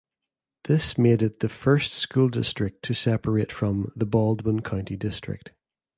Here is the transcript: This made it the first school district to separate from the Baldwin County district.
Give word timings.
This 0.63 0.97
made 0.97 1.21
it 1.21 1.41
the 1.41 1.47
first 1.47 1.93
school 1.93 2.27
district 2.27 2.81
to 2.85 2.95
separate 2.95 3.51
from 3.51 3.91
the 3.95 4.07
Baldwin 4.07 4.63
County 4.63 4.97
district. 4.97 5.51